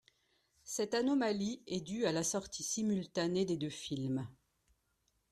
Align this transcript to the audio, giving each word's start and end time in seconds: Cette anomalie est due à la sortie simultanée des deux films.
Cette 0.63 0.95
anomalie 0.95 1.61
est 1.67 1.81
due 1.81 2.07
à 2.07 2.11
la 2.11 2.23
sortie 2.23 2.63
simultanée 2.63 3.45
des 3.45 3.55
deux 3.55 3.69
films. 3.69 4.27